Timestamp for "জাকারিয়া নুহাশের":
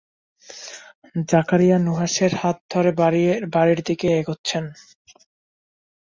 1.29-2.31